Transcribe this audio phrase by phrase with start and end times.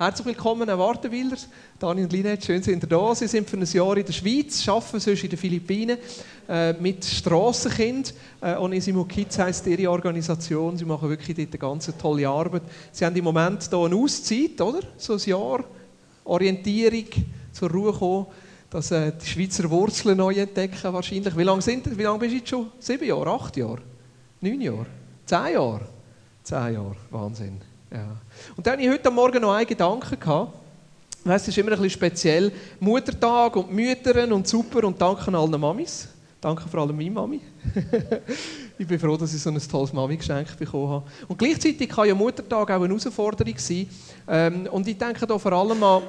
[0.00, 1.48] Herzlich willkommen, Herr Wartenwilders.
[1.76, 3.12] Dani und Linette, schön sind ihr da.
[3.16, 5.98] Sie sind für ein Jahr in der Schweiz, arbeiten sonst in den Philippinen
[6.48, 8.14] äh, mit Strassenkind.
[8.40, 10.76] Äh, Onesimo Kids heisst ihre Organisation.
[10.76, 12.62] Sie machen wirklich dort eine ganz tolle Arbeit.
[12.92, 14.82] Sie haben im Moment hier eine Auszeit, oder?
[14.96, 15.64] So ein Jahr.
[16.26, 17.06] Orientierung,
[17.50, 18.26] zur Ruhe kommen,
[18.70, 21.36] dass äh, die Schweizer Wurzeln neu entdecken wahrscheinlich.
[21.36, 22.70] Wie lange, sind, wie lange bist du jetzt schon?
[22.78, 23.32] Sieben Jahre?
[23.32, 23.82] Acht Jahre?
[24.42, 24.86] Neun Jahre?
[25.26, 25.88] Zehn Jahre?
[26.44, 26.96] Zehn Jahre.
[27.10, 27.67] Wahnsinn.
[27.90, 28.16] Ja.
[28.56, 30.18] Und dann hatte ich heute Morgen noch einen Gedanken.
[30.18, 30.52] Gehabt.
[31.24, 32.52] Es ist immer ein bisschen speziell.
[32.80, 36.08] Muttertag und Mütter und super und danke allen Mamis.
[36.40, 37.40] Danke vor allem meiner Mami.
[38.78, 41.04] ich bin froh, dass ich so ein tolles Mami-Geschenk bekommen habe.
[41.26, 43.86] Und gleichzeitig kann ja Muttertag auch eine Herausforderung sein.
[44.28, 46.02] Ähm, und ich denke da vor allem an,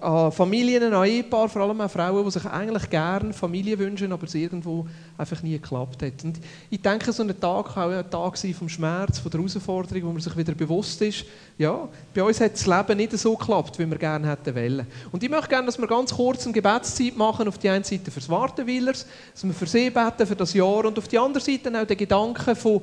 [0.00, 4.24] an, Familien, an Ehepaare, vor allem an Frauen, die sich eigentlich gerne Familie wünschen, aber
[4.24, 6.24] es irgendwo einfach nie geklappt hat.
[6.24, 9.40] Und ich denke, so ein Tag kann auch ein Tag sein vom Schmerz, von der
[9.40, 11.24] Herausforderung, wo man sich wieder bewusst ist,
[11.58, 14.86] ja, bei uns hat das Leben nicht so geklappt, wie wir gerne hätten wollen.
[15.12, 18.10] Und ich möchte gerne, dass wir ganz kurz eine Gebetszeit machen, auf die eine Seite
[18.10, 21.80] fürs Wartenwillers, dass wir für sie beten, für das Jahr und auf die andere Seite
[21.80, 22.82] auch den Gedanken von,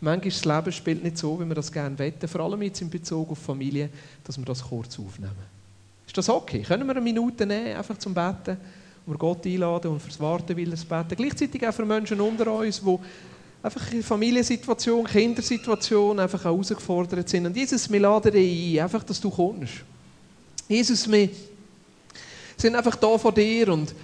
[0.00, 2.90] manchmal das Leben spielt nicht so, wie wir das gerne wetten, vor allem jetzt in
[2.90, 3.88] Bezug auf Familie,
[4.22, 5.54] dass wir das kurz aufnehmen.
[6.06, 6.62] Ist das okay?
[6.62, 8.56] Können wir eine Minute nehmen, einfach zum Beten,
[9.06, 11.16] wo wir Gott einladen und fürs Wartenwillers beten?
[11.16, 12.98] Gleichzeitig auch für Menschen unter uns, die
[13.62, 17.46] einfach in Familiensituation, Kindersituation einfach herausgefordert sind.
[17.46, 19.72] Und Jesus, wir laden dich ein, einfach, dass du kommst.
[20.68, 21.30] Jesus, wir
[22.56, 23.94] sind einfach da vor dir und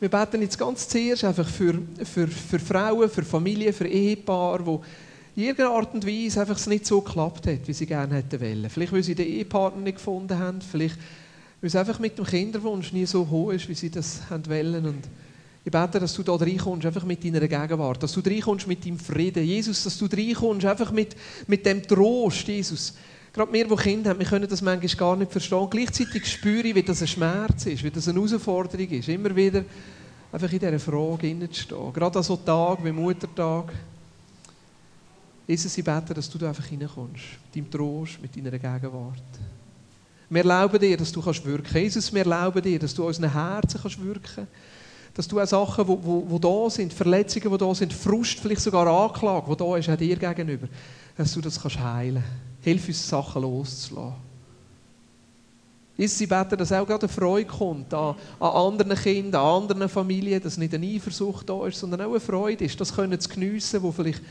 [0.00, 4.82] wir beten jetzt ganz zuerst einfach für, für, für Frauen, für Familien, für Ehepaare, wo
[5.36, 8.40] in irgendeiner Art und Weise einfach es nicht so geklappt hat, wie sie gerne hätten
[8.40, 8.70] wollen.
[8.70, 10.96] Vielleicht, weil sie den Ehepartner nicht gefunden haben, vielleicht,
[11.60, 14.86] weil es einfach mit dem Kinderwunsch nie so hoch ist, wie sie das haben wollen.
[14.86, 15.08] Und
[15.64, 18.98] ich bete, dass du da reinkommst, einfach mit deiner Gegenwart, dass du reinkommst mit deinem
[18.98, 19.44] Frieden.
[19.44, 21.14] Jesus, dass du reinkommst, einfach mit,
[21.46, 22.94] mit dem Trost, Jesus.
[23.32, 25.68] Gerade wir, die Kinder haben, wir können das manchmal gar nicht verstehen.
[25.70, 29.08] Gleichzeitig spüre ich, wie das ein Schmerz ist, wie das eine Herausforderung ist.
[29.08, 29.64] Immer wieder
[30.32, 31.92] einfach in dieser Frage stehen.
[31.92, 33.72] Gerade an so Tagen wie Muttertag.
[35.46, 37.24] Jesus, ich bete, dass du da einfach reinkommst.
[37.44, 39.22] Mit deinem Trost, mit deiner Gegenwart.
[40.28, 43.80] Wir erlauben dir, dass du kannst wirken Jesus, wir erlauben dir, dass du unseren Herzen
[43.80, 44.48] kannst wirken kannst
[45.14, 48.60] dass du auch Sachen, die wo, wo da sind, Verletzungen, die da sind, Frust, vielleicht
[48.60, 50.68] sogar Anklage, die da ist, auch dir gegenüber,
[51.16, 52.64] dass du das kannst heilen kannst.
[52.64, 54.30] Hilf uns, Sachen loszulassen.
[55.96, 59.88] Jesus, sie beten, dass auch gerade eine Freude kommt an, an anderen Kindern, an anderen
[59.88, 63.28] Familien, dass nicht eine Eifersucht da ist, sondern auch eine Freude ist, das können zu
[63.28, 64.22] geniessen, wo vielleicht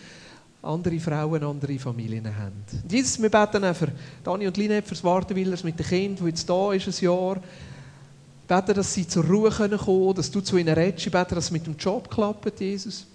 [0.64, 2.64] andere Frauen, andere Familien haben.
[2.90, 3.90] Jesus, wir beten auch für
[4.24, 7.38] Dani und Linet, für das Wartenwillers mit dem Kind, das jetzt da ist, ein Jahr
[8.50, 11.06] bete, dass sie zur Ruhe kommen können, dass du zu ihnen redest.
[11.06, 13.06] Ich bete, dass es mit dem Job klappt, Jesus.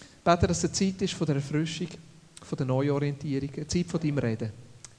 [0.00, 1.88] Ich bete, dass es eine Zeit ist von der Erfrischung,
[2.42, 4.50] von der Neuorientierung, eine Zeit von deinem Reden.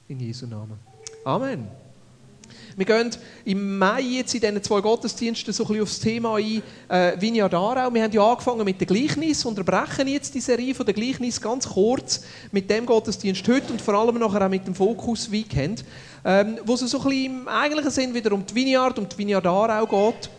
[0.08, 0.78] In Jesu Namen.
[1.24, 1.85] Amen.
[2.76, 3.10] Wir gehen
[3.44, 7.92] im Mai jetzt in diesen zwei Gottesdiensten so ein aufs Thema ein, äh, Vineyard Aarau.
[7.92, 11.68] Wir haben ja angefangen mit den Gleichnis, unterbrechen jetzt die Serie von den Gleichnis ganz
[11.68, 15.84] kurz mit dem Gottesdienst heute und vor allem nachher auch mit dem Fokus Weekend,
[16.24, 19.34] ähm, wo es so ein bisschen im eigentlichen Sinn wieder um die Vineyard, um die
[19.34, 20.30] Aarau geht.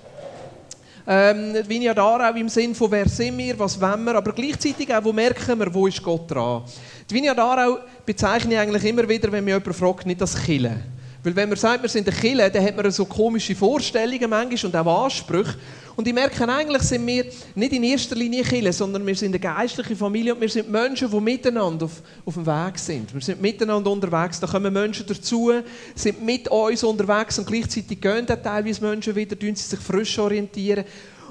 [1.10, 5.04] Ähm, die Aarau im Sinn von wer sind wir, was wollen wir, aber gleichzeitig auch,
[5.04, 6.64] wo merken wir, wo ist Gott dran.
[7.10, 10.97] Die Vineyard Aarau bezeichne ich eigentlich immer wieder, wenn mich jemand fragt, nicht das Killen.
[11.28, 14.72] Weil wenn man sagt, wir sind eine Kille, dann hat man so komische Vorstellungen manchmal
[14.72, 15.56] und auch Ansprüche.
[15.98, 19.40] Und ich merke, eigentlich sind wir nicht in erster Linie Kille, sondern wir sind eine
[19.40, 23.14] geistliche Familie und wir sind Menschen, die miteinander auf, auf dem Weg sind.
[23.14, 25.52] Wir sind miteinander unterwegs, da kommen Menschen dazu,
[25.96, 30.18] sind mit uns unterwegs und gleichzeitig gehen dann teilweise Menschen wieder, tun sie sich frisch
[30.20, 30.86] orientieren.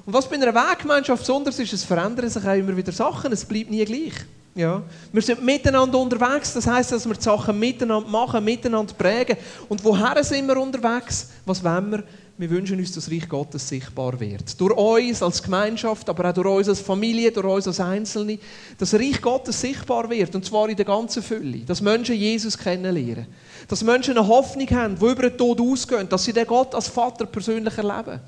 [0.04, 3.46] Und was bei einer Weggemeinschaft besonders ist, es verändern sich auch immer wieder Sachen, es
[3.46, 4.12] bleibt nie gleich.
[4.56, 4.82] Ja.
[5.12, 9.36] Wir sind miteinander unterwegs, das heißt, dass wir die Sachen miteinander machen, miteinander prägen.
[9.68, 11.28] Und woher sind wir unterwegs?
[11.44, 12.04] Was wollen wir?
[12.38, 14.58] Wir wünschen uns, dass Reich Gottes sichtbar wird.
[14.58, 18.38] Durch uns als Gemeinschaft, aber auch durch uns als Familie, durch uns als Einzelne.
[18.78, 21.58] Dass Reich Gottes sichtbar wird, und zwar in der ganzen Fülle.
[21.58, 23.26] Dass Menschen Jesus kennenlernen.
[23.68, 26.08] Dass Menschen eine Hoffnung haben, die über den Tod ausgehen.
[26.08, 28.20] Dass sie den Gott als Vater persönlich erleben.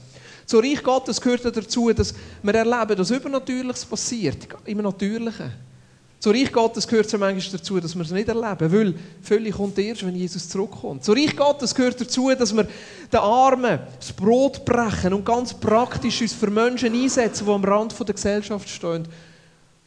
[0.44, 4.46] Zu Reich Gottes gehört dazu, dass wir erleben, dass Übernatürliches passiert.
[4.66, 5.67] Im Natürlichen.
[6.20, 9.54] Zu Reich Gottes gehört es ja manchmal dazu, dass wir es nicht erleben, weil völlig
[9.54, 11.04] kommt erst, wenn Jesus zurückkommt.
[11.04, 16.20] Zu Reich Gottes gehört dazu, dass wir den Armen das Brot brechen und ganz praktisch
[16.20, 19.06] uns für Menschen einsetzen, die am Rand der Gesellschaft stehen,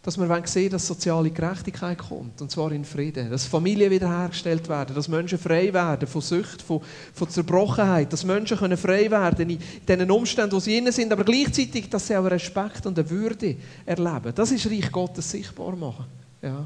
[0.04, 4.96] dass wir sehen dass soziale Gerechtigkeit kommt, und zwar in Frieden, dass Familien wiederhergestellt werden,
[4.96, 6.82] dass Menschen frei werden von Sucht, von,
[7.14, 11.26] von Zerbrochenheit, dass Menschen können frei werden in den Umständen, wo sie innen sind, aber
[11.26, 14.34] gleichzeitig, dass sie auch Respekt und eine Würde erleben.
[14.34, 16.21] Das ist Reich Gottes sichtbar machen.
[16.42, 16.66] Ja.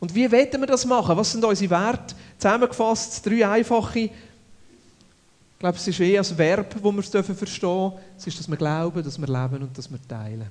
[0.00, 1.16] Und wie wollen wir das machen?
[1.16, 2.14] Was sind unsere Werte?
[2.38, 3.98] Zusammengefasst, drei einfache.
[3.98, 4.10] Ich
[5.58, 7.98] glaube, es ist eh als Verb, wo wir verstehen dürfen.
[8.16, 10.46] Es ist, dass wir glauben, dass wir leben und dass wir teilen.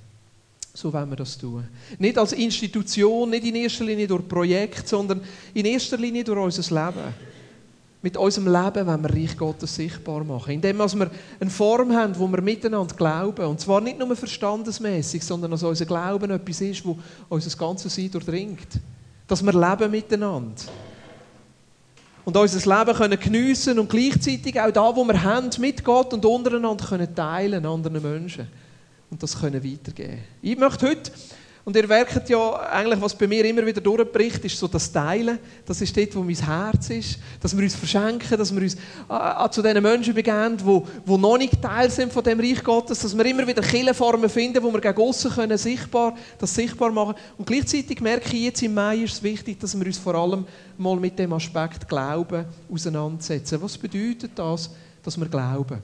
[0.73, 1.65] So wollen wir das tun.
[1.97, 5.21] Nicht als Institution, nicht in erster Linie durch Projekt, sondern
[5.53, 7.13] in erster Linie durch unser Leben.
[8.07, 10.53] Mit unserem Leben wollen wir Reich Gottes sichtbar machen.
[10.53, 11.11] Indem wir
[11.41, 13.45] eine Form haben, wo wir miteinander glauben.
[13.45, 18.09] Und zwar nicht nur verstandesmäßig, sondern dass unser Glauben etwas ist, wo unser ganzes Sein
[18.09, 18.79] durchdringt.
[19.27, 20.53] Dass wir leben miteinander.
[22.23, 26.23] Und unser Leben können geniessen und gleichzeitig auch da, wo wir haben, mit Gott und
[26.23, 28.47] untereinander können teilen, anderen Menschen
[29.09, 30.19] und das können weitergeben.
[30.41, 31.11] Ich möchte heute,
[31.67, 35.37] und ihr merkt ja eigentlich, was bei mir immer wieder durchbricht, ist so das Teilen.
[35.65, 37.19] Das ist dort, wo mein Herz ist.
[37.41, 41.17] Dass wir uns verschenken, dass wir uns äh, äh zu den Menschen begeben, die, die
[41.17, 42.99] noch nicht Teil sind von dem Reich Gottes.
[42.99, 47.15] Dass wir immer wieder Killenformen finden, wo wir gegen aussen können sichtbar, das sichtbar machen
[47.37, 50.45] Und gleichzeitig merke ich jetzt im Mai ist es wichtig, dass wir uns vor allem
[50.77, 53.61] mal mit dem Aspekt Glauben auseinandersetzen.
[53.61, 54.69] Was bedeutet das,
[55.03, 55.79] dass wir glauben?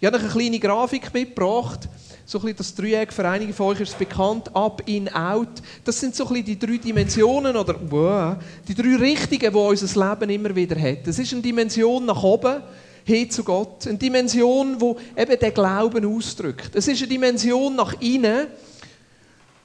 [0.00, 1.88] Ich habe eine kleine Grafik mitgebracht
[2.28, 5.48] so ein bisschen das Dreieck, für einige von euch ist es bekannt, Up, In, Out.
[5.82, 8.36] Das sind so ein bisschen die drei Dimensionen oder wow,
[8.68, 11.06] die drei Richtungen, die unser Leben immer wieder hat.
[11.06, 12.62] Es ist eine Dimension nach oben,
[13.04, 13.86] hin zu Gott.
[13.86, 16.72] Eine Dimension, die eben den Glauben ausdrückt.
[16.74, 18.48] Es ist eine Dimension nach innen.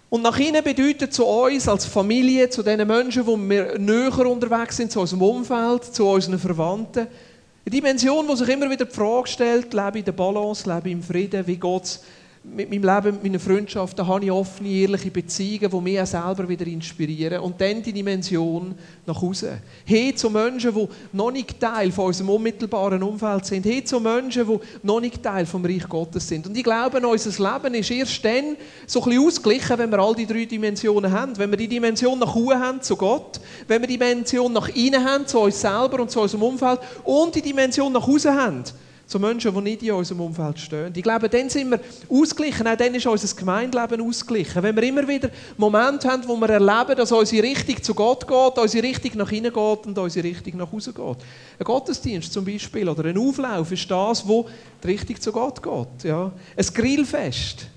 [0.10, 4.78] Und nach innen bedeutet zu uns als Familie, zu den Menschen, wo wir näher unterwegs
[4.78, 7.08] sind, zu unserem Umfeld, zu unseren Verwandten,
[7.66, 10.88] eine Dimension, die sich immer wieder die Frage stellt, lebe ich in der Balance, lebe
[10.88, 12.02] ich im Frieden, wie geht es
[12.44, 16.48] mit meinem Leben, mit meinen Freundschaften habe ich offene, ehrliche Beziehungen, die mich auch selber
[16.48, 17.40] wieder inspirieren.
[17.40, 18.76] Und dann die Dimension
[19.06, 19.60] nach Hause.
[19.86, 23.66] Hin zu Menschen, die noch nicht Teil von unserem unmittelbaren Umfeld sind.
[23.66, 26.46] Hin zu Menschen, die noch nicht Teil vom Reich Gottes sind.
[26.46, 30.14] Und ich glaube, unser Leben ist erst dann so ein bisschen ausgeglichen, wenn wir all
[30.14, 31.38] die drei Dimensionen haben.
[31.38, 33.40] Wenn wir die Dimension nach Hause haben, zu Gott.
[33.70, 36.80] Wenn wir die Dimension nach innen haben, zu uns selber und zu unserem Umfeld.
[37.06, 38.66] Und die Dimension nach Hause haben
[39.06, 40.94] zu Menschen, die nicht in unserem Umfeld stehen.
[40.96, 41.80] Ich glaube, dann sind wir
[42.10, 44.64] ausgeglichen, auch dann ist unser Gemeindeleben ausgeglichen.
[44.64, 48.58] Wenn wir immer wieder Momente haben, wo wir erleben, dass unsere Richtung zu Gott geht,
[48.58, 51.18] unsere Richtung nach innen geht und unsere Richtung nach Hause geht.
[51.60, 54.48] Ein Gottesdienst zum Beispiel oder ein Auflauf ist das, wo
[54.82, 56.04] die Richtung zu Gott geht.
[56.04, 56.32] Ja.
[56.56, 57.68] Ein Grillfest,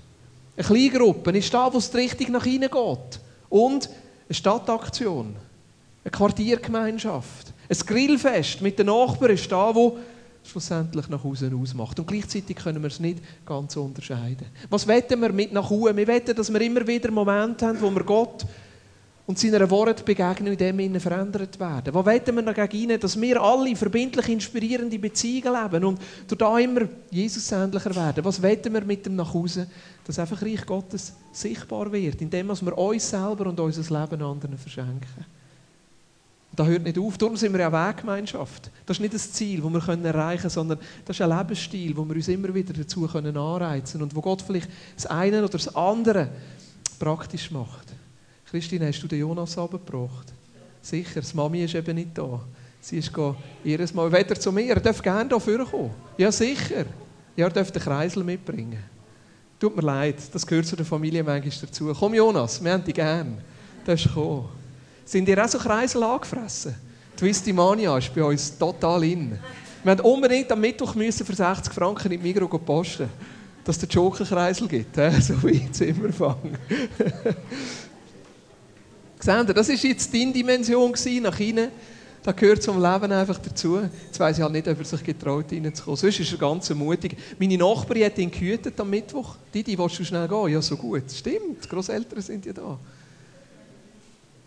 [0.55, 3.19] eine Kleingruppe ist das, wo es die Richtung nach innen geht.
[3.49, 3.89] Und
[4.27, 5.35] eine Stadtaktion,
[6.03, 7.53] eine Quartiergemeinschaft.
[7.69, 9.97] Ein Grillfest mit den Nachbarn ist da, wo
[10.47, 11.99] schlussendlich nach außen ausmacht.
[11.99, 14.47] Und gleichzeitig können wir es nicht ganz unterscheiden.
[14.69, 15.95] Was wetten wir mit nach außen?
[15.95, 18.45] Wir wetten, dass wir immer wieder Momente haben, wo wir Gott
[19.27, 21.93] und seiner Wort begegnen und in dem verändert werden.
[21.93, 26.87] Was wetten wir dagegen dass wir alle verbindlich inspirierende Beziehungen leben und durch da immer
[27.11, 28.23] Jesus ähnlicher werden?
[28.23, 29.67] Was wetten wir mit dem nach Hause,
[30.05, 35.25] dass einfach Reich Gottes sichtbar wird, indem wir uns selber und unser Leben anderen verschenken?
[36.57, 37.19] Das hört nicht auf.
[37.19, 38.71] Darum sind wir ja Weggemeinschaft.
[38.87, 42.03] Das ist nicht das Ziel, das wir erreichen können, sondern das ist ein Lebensstil, wo
[42.03, 45.73] wir uns immer wieder dazu anreizen können und wo Gott vielleicht das eine oder das
[45.75, 46.29] andere
[46.97, 47.93] praktisch macht.
[48.49, 50.33] Christine, hast du den Jonas abgebracht?
[50.81, 52.41] Sicher, die Mami ist eben nicht da.
[52.81, 53.11] Sie ist
[53.63, 54.69] ihres Mal wieder zu mir.
[54.69, 55.91] Er darf gerne hier vorkommen.
[56.17, 56.85] Ja, sicher.
[57.35, 58.83] Ja, er darf den Kreisel mitbringen.
[59.59, 61.93] Tut mir leid, das gehört zu der Familie manchmal dazu.
[61.93, 63.37] Komm, Jonas, wir haben dich gern.
[63.85, 64.56] Du darfst kommen.
[65.07, 66.75] Sind ihr auch so Kreisel angefressen?
[67.15, 69.39] Twistimania ist bei uns total in.
[69.81, 73.07] Wir haben unbedingt am Mittwoch müssen für 60 Franken in die Migros posten,
[73.63, 74.93] dass es den Joker-Kreisel gibt.
[75.21, 76.35] so wie Zimmerfang.
[79.19, 81.71] Seht ihr, das war jetzt deine Dimension nach innen.
[82.21, 83.79] Das gehört zum Leben einfach dazu.
[84.07, 85.95] Jetzt weiss ich halt nicht, ob er sich getraut, reinzukommen.
[85.95, 87.15] Sonst ist er ganz mutig.
[87.39, 89.37] Meine Nachbarin hat ihn gehütet am Mittwoch.
[89.53, 90.49] Didi, willst du schnell gehen?
[90.49, 91.09] Ja, so gut.
[91.09, 92.77] Stimmt, die Grosseltern sind ja da.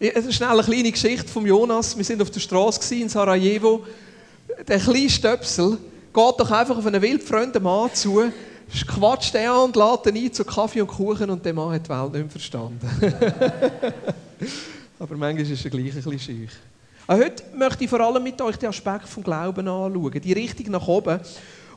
[0.01, 1.95] Schnell eine kleine Geschichte von Jonas.
[1.95, 3.85] Wir sind auf der Straße in Sarajevo.
[4.67, 8.33] Der kleine Stöpsel geht doch einfach auf einen wildfremden Mann zu,
[8.87, 11.85] quatscht er an und lädt ihn ein zu Kaffee und Kuchen und der Mann hat
[11.85, 12.81] die Welt nicht verstanden.
[14.99, 16.51] Aber manchmal ist er gleich ein bisschen schüch.
[17.07, 20.89] Heute möchte ich vor allem mit euch den Aspekt vom Glauben anschauen, die Richtung nach
[20.89, 21.21] oben.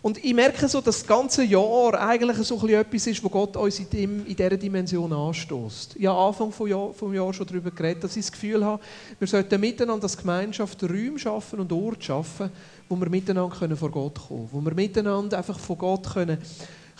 [0.03, 3.79] Und ich merke so, dass das ganze Jahr eigentlich so etwas ist, wo Gott uns
[3.79, 5.95] in, dem, in dieser Dimension anstößt.
[5.95, 8.83] Ich habe Anfang des Jahr, vom Jahr schon darüber geredet, dass ich das Gefühl habe,
[9.17, 12.49] wir sollten miteinander als Gemeinschaft Räume schaffen und Orte schaffen,
[12.89, 14.49] wo wir miteinander vor Gott kommen können.
[14.51, 16.37] Wo wir miteinander einfach von Gott können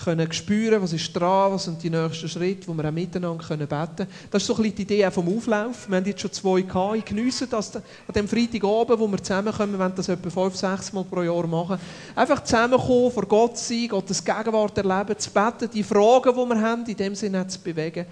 [0.03, 3.67] können spüren, was ist dran, was sind die nächsten Schritte, wo wir auch miteinander können
[3.67, 4.09] beten können.
[4.31, 5.87] Das ist so ein bisschen die Idee vom Auflauf.
[5.87, 6.97] Wir haben jetzt schon zwei gehabt.
[6.97, 7.83] Ich geniesse das an
[8.15, 11.77] dem Freitagabend, wo wir zusammenkommen, wir das etwa fünf, sechs Mal pro Jahr machen.
[12.15, 16.85] Einfach zusammenkommen, vor Gott sein, Gottes Gegenwart erleben, zu beten, die Fragen, die wir haben,
[16.85, 18.05] in dem Sinne zu bewegen.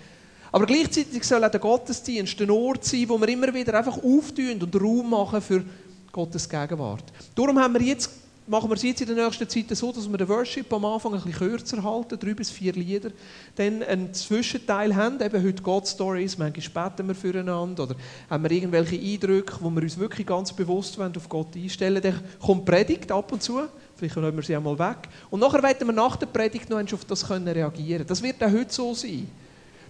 [0.51, 4.61] Aber gleichzeitig soll auch der Gottesdienst ein Ort sein, wo wir immer wieder einfach auftun
[4.61, 5.63] und Raum machen für
[6.11, 7.05] Gottes Gegenwart.
[7.33, 8.09] Darum haben wir jetzt,
[8.47, 11.13] machen wir es jetzt in der nächsten Zeit so, dass wir den Worship am Anfang
[11.13, 13.11] ein bisschen kürzer halten, drei bis vier Lieder,
[13.55, 17.95] dann einen Zwischenteil haben, eben heute God Stories, manchmal beten wir füreinander oder
[18.29, 22.15] haben wir irgendwelche Eindrücke, wo wir uns wirklich ganz bewusst auf Gott einstellen wollen.
[22.21, 23.61] Dann kommt Predigt ab und zu,
[23.95, 25.09] vielleicht nehmen wir sie einmal weg.
[25.29, 28.51] Und nachher werden wir nach der Predigt noch auf das können reagieren Das wird auch
[28.51, 29.27] heute so sein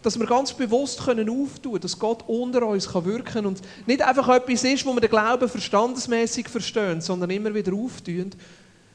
[0.01, 3.62] dass wir ganz bewusst können auftun können, dass Gott unter uns kann wirken kann und
[3.86, 8.31] nicht einfach etwas ist, wo wir den Glauben verstandesmäßig verstehen, sondern immer wieder auftun.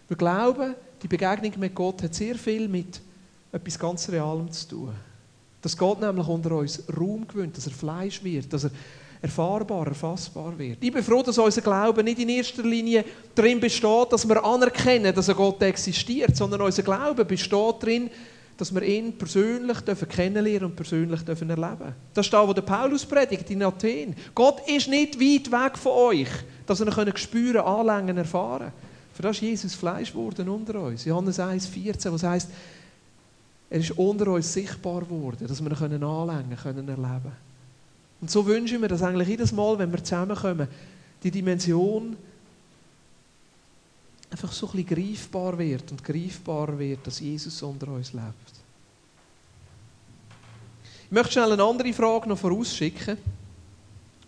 [0.09, 3.01] Wir glauben, die Begegnung mit Gott hat sehr viel mit
[3.53, 4.93] etwas ganz Realem zu tun.
[5.63, 8.71] Dass Gott nämlich unter uns Raum gewinnt, dass er Fleisch wird, dass er
[9.23, 10.79] erfahrbar, erfassbar wird.
[10.81, 15.15] Ich bin froh, dass unser Glaube nicht in erster Linie darin besteht, dass wir anerkennen,
[15.15, 18.11] dass ein Gott existiert, sondern unser Glaube besteht darin,
[18.57, 22.63] dass wir ihn persönlich dürfen kennenlernen und persönlich dürfen erleben Das ist da, wo der
[22.63, 24.15] Paulus predigt in Athen.
[24.35, 26.29] Gott ist nicht weit weg von euch,
[26.67, 28.73] dass ihr ihn spüren, anlängen, erfahren
[29.13, 31.05] Für das ist Jesus Fleisch geworden unter uns.
[31.05, 32.51] Johannes 1, 14, was heißt,
[33.69, 37.33] er ist unter uns sichtbar geworden, dass wir ihn können anlängen können, erleben
[38.21, 40.69] Und so wünschen wir, dass eigentlich jedes Mal, wenn wir zusammenkommen,
[41.23, 42.17] die Dimension
[44.37, 48.53] einfach so ein bisschen greifbar wird und greifbar wird, dass Jesus unter uns lebt.
[51.07, 53.17] Ich möchte schnell eine andere Frage noch vorausschicken.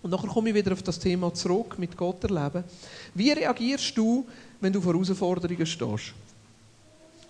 [0.00, 2.65] Und nachher komme ich wieder auf das Thema zurück, mit Gott erleben.
[3.12, 4.25] Wie reagierst du,
[4.62, 6.15] wenn du vor Herausforderungen stehst?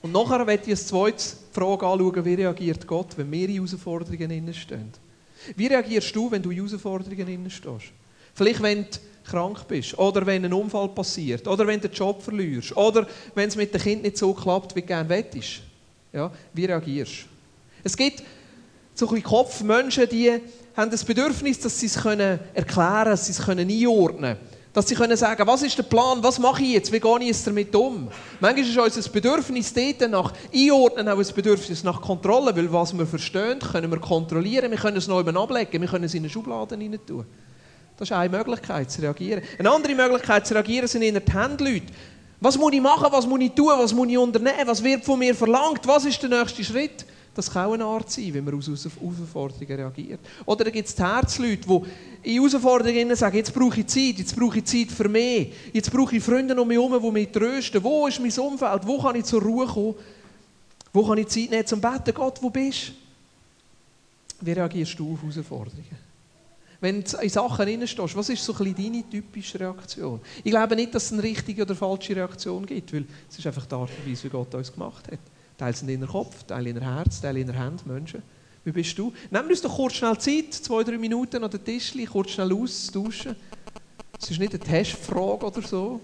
[0.00, 4.54] Und nachher werde ich als zweite Frage anschauen, wie reagiert Gott, wenn wir in Herausforderungen
[4.54, 4.92] stehen.
[5.56, 7.92] Wie reagierst du, wenn du in Herausforderungen stehst?
[8.38, 12.22] Vielleicht, wenn du krank bist oder wenn ein Unfall passiert oder wenn du den Job
[12.22, 13.04] verlierst oder
[13.34, 15.60] wenn es mit dem Kind nicht so klappt, wie du gerne wettest.
[16.12, 17.26] Ja, wie reagierst?
[17.82, 18.22] Es gibt
[18.94, 20.40] so ein bisschen Kopfmenschen, die
[20.76, 24.58] haben das Bedürfnis, dass sie es können erklären können, dass sie es können einordnen können.
[24.72, 27.26] Dass sie können sagen, was ist der Plan, was mache ich jetzt, wie gehe ich
[27.26, 28.08] jetzt damit um?
[28.38, 33.04] Manchmal ist unser Bedürfnis dort nach Einordnen auch ein Bedürfnis nach Kontrolle, weil was wir
[33.04, 36.76] verstehen, können wir kontrollieren, wir können es noch ablegen, wir können es in eine Schublade
[36.76, 37.26] rein tun.
[37.98, 39.42] Das ist eine Möglichkeit zu reagieren.
[39.58, 41.82] Eine andere Möglichkeit zu reagieren sind in die Hände
[42.40, 45.18] Was muss ich machen, was muss ich tun, was muss ich unternehmen, was wird von
[45.18, 47.04] mir verlangt, was ist der nächste Schritt?
[47.34, 50.20] Das kann auch eine Art sein, wie man aus Herausforderungen reagiert.
[50.46, 54.34] Oder da gibt es die Herzleute, die in Herausforderungen sagen, jetzt brauche ich Zeit, jetzt
[54.34, 57.82] brauche ich Zeit für mich, jetzt brauche ich Freunde um mich herum, die mich trösten.
[57.82, 58.86] Wo ist mein Umfeld?
[58.86, 59.94] Wo kann ich zur Ruhe kommen?
[60.92, 62.14] Wo kann ich Zeit nehmen zum Betten?
[62.14, 62.92] Gott, wo bist du?
[64.46, 66.07] Wie reagierst du auf Herausforderungen?
[66.80, 70.20] Wenn du in Sachen reinstehst, was ist so ein deine typische Reaktion?
[70.44, 73.66] Ich glaube nicht, dass es eine richtige oder falsche Reaktion gibt, weil es ist einfach
[73.66, 75.18] die Art und Weise, wie Gott uns gemacht hat.
[75.56, 78.22] Teil sind in der Kopf, Teil in der Herz, Teil in der Hand, Menschen.
[78.64, 79.12] Wie bist du?
[79.30, 83.34] Nimm uns doch kurz schnell Zeit, zwei, drei Minuten an den Tisch, kurz schnell austauschen.
[84.20, 86.00] Es ist nicht eine Testfrage oder so,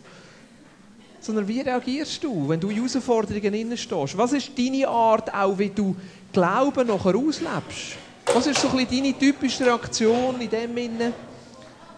[1.21, 4.19] sondern wie reagierst du, wenn du in Herausforderungen stehst?
[4.19, 5.95] Was ist deine Art, auch wie du
[6.33, 8.04] Glauben nachher auslebst?
[8.33, 11.13] Was ist so ein deine typische Reaktion in dem Sinne?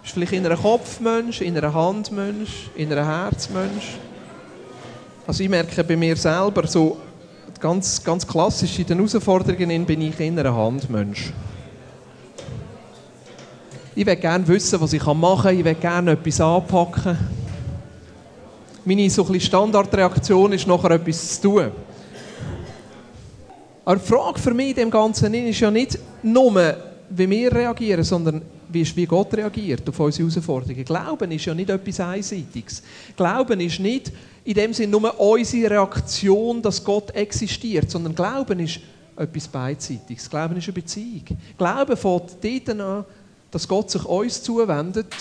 [0.03, 3.97] Bist du vielleicht in einer Kopfmensch, in einer Handmensch, in einer Herzmensch?
[5.27, 6.99] Also ich merke bei mir selber, so
[7.59, 11.33] ganz, ganz klassisch in den Herausforderungen bin ich in einer Handmensch.
[13.95, 15.59] Ich will gerne wissen, was ich machen kann.
[15.59, 17.17] Ich will gerne etwas anpacken.
[18.85, 21.73] Meine so Standardreaktion ist, nachher etwas zu tun.
[23.87, 26.77] Aber die Frage für mich in dem Ganzen ist ja nicht nur,
[27.09, 30.85] wie wir reagieren, sondern wie, Gott reagiert auf unsere Herausforderungen.
[30.85, 32.83] Glauben ist ja nicht etwas Einseitiges.
[33.17, 34.11] Glauben ist nicht
[34.43, 38.81] in dem Sinne nur unsere Reaktion, dass Gott existiert, sondern Glauben ist
[39.17, 40.29] etwas Beidseitiges.
[40.29, 41.25] Glauben ist eine Beziehung.
[41.57, 43.05] Glauben fängt dort an,
[43.53, 45.15] dass Gott sich uns zuwendet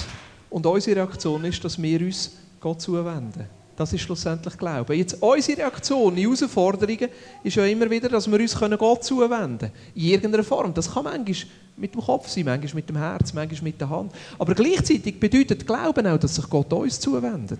[0.49, 3.45] und unsere Reaktion ist, dass wir uns Gott zuwenden.
[3.75, 4.97] Das ist schlussendlich Glauben.
[4.97, 7.09] Jetzt, unsere Reaktion in Herausforderungen
[7.43, 9.71] ist ja immer wieder, dass wir uns Gott zuwenden können.
[9.95, 10.73] In irgendeiner Form.
[10.73, 14.13] Das kann manchmal mit dem Kopf sein, manchmal mit dem Herz, manchmal mit der Hand.
[14.39, 17.59] Aber gleichzeitig bedeutet Glauben auch, dass sich Gott uns zuwendet.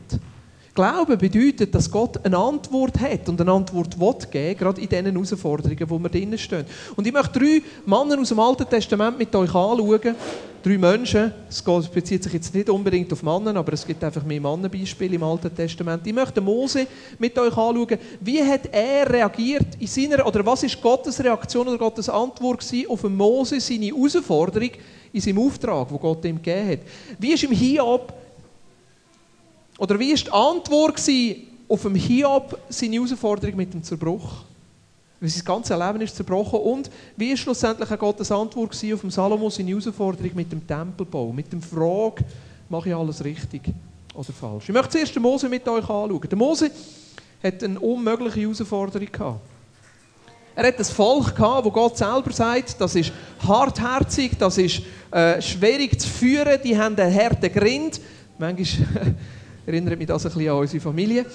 [0.76, 5.06] Glauben bedeutet, dass Gott eine Antwort hat und eine Antwort will geben, gerade in diesen
[5.06, 6.66] Herausforderungen, wo wir drinnen stehen.
[6.98, 10.16] Und ich möchte drei Männer aus dem Alten Testament mit euch anschauen.
[10.62, 11.32] Drei Menschen.
[11.48, 15.24] Es bezieht sich jetzt nicht unbedingt auf Männer, aber es gibt einfach mehr Mannenbeispiele im
[15.24, 16.06] Alten Testament.
[16.06, 16.88] Ich möchte Mose
[17.20, 17.98] mit euch anschauen.
[18.20, 23.04] Wie hat er reagiert in seiner, oder was ist Gottes Reaktion oder Gottes Antwort auf
[23.04, 24.72] Mose, seine Herausforderung
[25.14, 26.80] in seinem Auftrag, wo Gott ihm gegeben hat?
[27.18, 28.25] Wie ist ihm Hiob
[29.78, 31.02] oder wie war die Antwort
[31.68, 34.44] auf dem Hiob seine Herausforderung mit dem Zerbruch?
[35.20, 36.60] Weil sein ganzes Leben ist zerbrochen.
[36.60, 41.32] Und wie ist schlussendlich auch Gottes Antwort auf dem Salomo seine Herausforderung mit dem Tempelbau,
[41.32, 42.24] mit der Frage,
[42.70, 43.62] mache ich alles richtig
[44.14, 44.66] oder falsch?
[44.70, 46.30] Ich möchte zuerst den Mose mit euch anschauen.
[46.30, 46.70] Der Mose
[47.42, 49.40] hat eine unmögliche Herausforderung gehabt.
[50.58, 53.12] Er hat ein Volk gehabt, wo Gott selber sagt, das ist
[53.46, 58.00] hartherzig, das ist äh, schwierig zu führen, die haben einen harten Grind.
[58.38, 59.16] Manchmal
[59.66, 61.26] erinnert mich das ein bisschen an unsere Familie.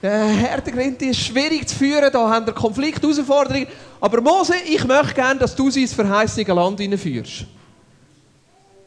[0.00, 3.66] Der Härtegrind ist schwierig zu führen, da haben wir Konflikt, Herausforderungen.
[4.00, 7.46] Aber Mose, ich möchte gerne, dass du sie ins verheißene Land hineinführst.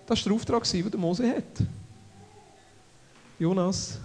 [0.08, 1.68] Das war der Auftrag, den Mose hat.
[3.38, 4.00] Jonas,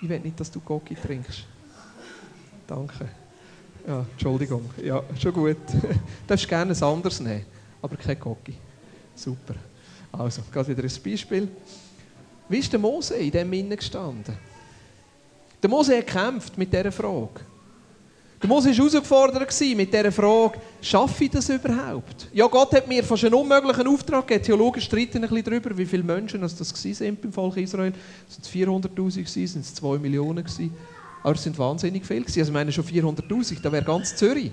[0.00, 1.44] ich will nicht, dass du Goki trinkst.
[2.66, 3.08] Danke.
[3.86, 4.70] Ja, Entschuldigung.
[4.82, 5.56] Ja, schon gut.
[5.72, 5.88] Du
[6.26, 7.44] darfst gerne ein anderes nehmen,
[7.82, 8.54] aber kein Goki.
[9.14, 9.54] Super.
[10.12, 11.48] Also, geht wieder ein Beispiel.
[12.50, 14.36] Wie ist der Mose in dem Innen gestanden?
[15.62, 17.40] Der Mose hat gekämpft mit dieser Frage.
[18.42, 22.26] Der Mose war herausgefordert mit dieser Frage, schaffe ich das überhaupt?
[22.32, 24.44] Ja, Gott hat mir fast einen unmöglichen Auftrag gegeben.
[24.44, 27.92] Theologen streiten ein bisschen darüber, wie viele Menschen das sind beim Volk Israel.
[28.28, 30.44] Sind es 400'000 Sind es 2 Millionen
[31.22, 34.50] Aber es sind wahnsinnig viele Also ich meine schon 400'000, da wäre ganz Zürich.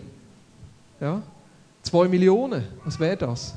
[1.02, 1.24] Ja?
[1.82, 3.56] 2 Millionen, was wäre das?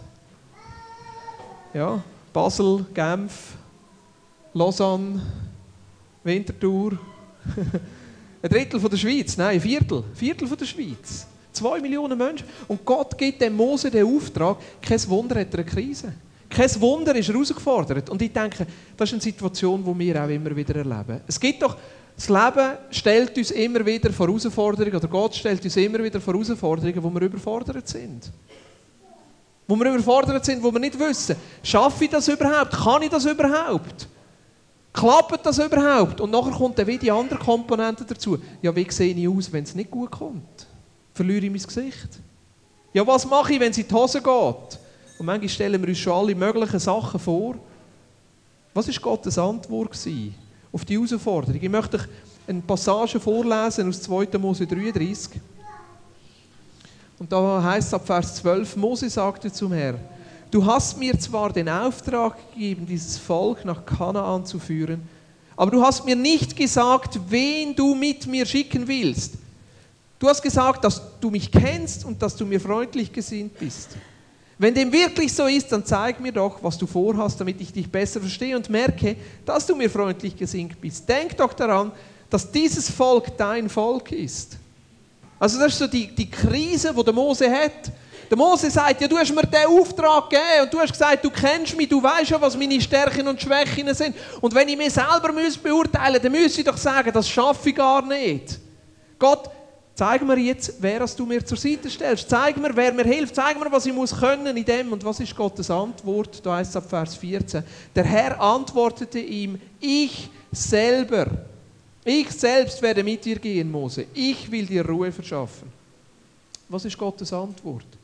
[1.75, 3.56] Ja, Basel, Genf,
[4.52, 5.21] Lausanne,
[6.25, 6.99] Winterthur,
[8.42, 11.26] ein Drittel von der Schweiz, nein, ein Viertel, Viertel von der Schweiz.
[11.52, 12.47] Zwei Millionen Menschen.
[12.69, 16.12] Und Gott gibt dem Mose den Auftrag, kein Wunder hat er eine Krise.
[16.49, 18.11] Kein Wunder ist herausgefordert.
[18.11, 18.66] Und ich denke,
[18.97, 21.21] das ist eine Situation, die wir auch immer wieder erleben.
[21.26, 21.76] Es gibt doch,
[22.16, 26.35] das Leben stellt uns immer wieder vor Herausforderungen, oder Gott stellt uns immer wieder vor
[26.35, 28.30] Herausforderungen, wo wir überfordert sind.
[29.66, 32.73] Wo wir überfordert sind, wo wir nicht wissen, schaffe ich das überhaupt?
[32.73, 34.09] Kann ich das überhaupt?
[34.92, 36.20] Klappt das überhaupt?
[36.20, 38.38] Und nachher kommt dann wieder die andere Komponente dazu.
[38.61, 40.66] Ja, wie sehe ich aus, wenn es nicht gut kommt?
[41.14, 42.18] Verliere ich mein Gesicht?
[42.92, 44.78] Ja, was mache ich, wenn es in die Hose geht?
[45.18, 47.54] Und manchmal stellen wir uns schon alle möglichen Sachen vor.
[48.75, 49.90] Was war Gottes Antwort
[50.73, 51.61] auf die Herausforderung?
[51.61, 52.04] Ich möchte euch
[52.49, 54.38] eine Passage vorlesen aus 2.
[54.38, 55.40] Mose 33.
[57.18, 60.00] Und da heißt es ab Vers 12, Mose sagte zum Herrn,
[60.50, 65.00] Du hast mir zwar den Auftrag gegeben, dieses Volk nach Kanaan zu führen,
[65.56, 69.34] aber du hast mir nicht gesagt, wen du mit mir schicken willst.
[70.18, 73.90] Du hast gesagt, dass du mich kennst und dass du mir freundlich gesinnt bist.
[74.58, 77.90] Wenn dem wirklich so ist, dann zeig mir doch, was du vorhast, damit ich dich
[77.90, 81.08] besser verstehe und merke, dass du mir freundlich gesinnt bist.
[81.08, 81.92] Denk doch daran,
[82.28, 84.58] dass dieses Volk dein Volk ist.
[85.38, 87.90] Also das ist so die, die Krise, die der Mose hat.
[88.31, 91.31] Der Mose sagt, ja, du hast mir den Auftrag gegeben und du hast gesagt, du
[91.31, 94.14] kennst mich, du weißt ja, was meine Stärken und Schwächen sind.
[94.40, 97.75] Und wenn ich mich selber beurteilen müsste, dann müsste ich doch sagen, das schaffe ich
[97.75, 98.61] gar nicht.
[99.19, 99.51] Gott,
[99.97, 102.31] zeig mir jetzt, wer du mir zur Seite stellst.
[102.31, 103.35] Zeig mir, wer mir hilft.
[103.35, 104.93] Zeig mir, was ich muss können in dem.
[104.93, 106.40] Und was ist Gottes Antwort?
[106.47, 107.64] Da heißt es ab Vers 14.
[107.97, 111.27] Der Herr antwortete ihm, ich selber,
[112.05, 114.07] ich selbst werde mit dir gehen, Mose.
[114.14, 115.69] Ich will dir Ruhe verschaffen.
[116.69, 117.99] Was ist Gottes Antwort?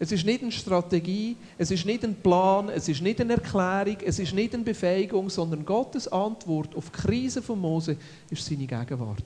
[0.00, 3.96] Es ist nicht eine Strategie, es ist nicht ein Plan, es ist nicht eine Erklärung,
[4.04, 7.96] es ist nicht eine Befähigung, sondern Gottes Antwort auf die Krise von Mose
[8.30, 9.24] ist seine Gegenwart.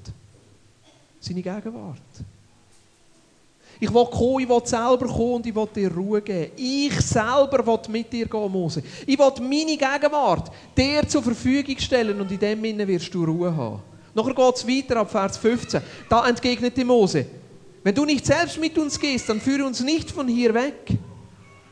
[1.21, 2.01] Seine Gegenwart.
[3.79, 6.53] Ich will kommen, ich will selber kommen und ich will dir Ruhe geben.
[6.57, 8.83] Ich selber will mit dir gehen, Mose.
[9.07, 13.55] Ich will meine Gegenwart dir zur Verfügung stellen und in dem Sinne wirst du Ruhe
[13.55, 13.83] haben.
[14.15, 15.83] Nachher geht es weiter ab Vers 15.
[16.09, 17.27] Da entgegnete Mose,
[17.83, 20.99] wenn du nicht selbst mit uns gehst, dann führe uns nicht von hier weg.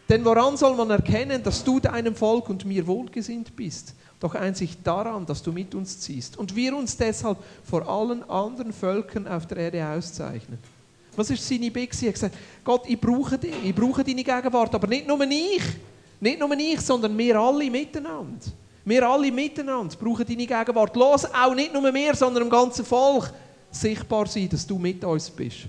[0.09, 3.95] Denn woran soll man erkennen, dass du deinem Volk und mir wohlgesinnt bist?
[4.19, 8.73] Doch einzig daran, dass du mit uns ziehst und wir uns deshalb vor allen anderen
[8.73, 10.59] Völkern auf der Erde auszeichnen.
[11.17, 12.05] Was ist seine Bitte?
[12.05, 15.63] Er hat gesagt, Gott, ich brauche dich, ich brauche deine Gegenwart, aber nicht nur ich,
[16.21, 18.47] nicht nur ich, sondern wir alle miteinander.
[18.85, 20.97] Wir alle miteinander brauchen deine Gegenwart.
[20.97, 23.33] Los, auch nicht nur wir, sondern im ganzen Volk
[23.71, 25.69] sichtbar sein, dass du mit uns bist.